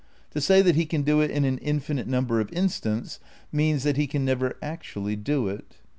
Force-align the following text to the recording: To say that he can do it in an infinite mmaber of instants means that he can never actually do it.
To 0.31 0.41
say 0.41 0.63
that 0.63 0.73
he 0.75 0.87
can 0.87 1.03
do 1.03 1.21
it 1.21 1.29
in 1.29 1.45
an 1.45 1.59
infinite 1.59 2.07
mmaber 2.07 2.41
of 2.41 2.51
instants 2.51 3.19
means 3.51 3.83
that 3.83 3.97
he 3.97 4.07
can 4.07 4.25
never 4.25 4.55
actually 4.59 5.15
do 5.15 5.47
it. 5.47 5.75